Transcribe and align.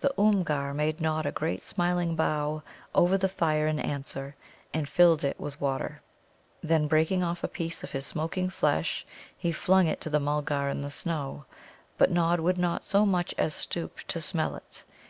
The 0.00 0.10
Oomgar 0.18 0.72
made 0.74 1.02
Nod 1.02 1.26
a 1.26 1.30
great 1.30 1.60
smiling 1.60 2.16
bow 2.16 2.62
over 2.94 3.18
the 3.18 3.28
fire 3.28 3.66
in 3.66 3.78
answer, 3.78 4.34
and 4.72 4.88
filled 4.88 5.24
it 5.24 5.38
with 5.38 5.60
water. 5.60 6.00
Then, 6.62 6.88
breaking 6.88 7.22
off 7.22 7.44
a 7.44 7.48
piece 7.48 7.84
of 7.84 7.90
his 7.90 8.06
smoking 8.06 8.48
flesh, 8.48 9.04
he 9.36 9.52
flung 9.52 9.86
it 9.88 10.00
to 10.00 10.08
the 10.08 10.18
Mulgar 10.20 10.70
in 10.70 10.80
the 10.80 10.88
snow. 10.88 11.44
But 11.98 12.10
Nod 12.10 12.40
would 12.40 12.56
not 12.56 12.82
so 12.82 13.04
much 13.04 13.34
as 13.36 13.52
stoop 13.52 13.98
to 14.08 14.22
smell 14.22 14.56
it. 14.56 14.84